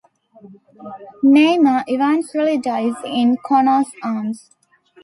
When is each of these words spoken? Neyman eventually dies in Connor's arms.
Neyman 1.23 1.83
eventually 1.85 2.57
dies 2.57 2.95
in 3.05 3.37
Connor's 3.45 3.91
arms. 4.01 4.49